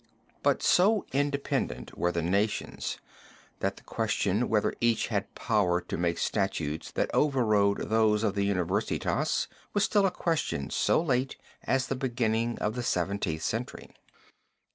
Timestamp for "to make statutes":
5.79-6.89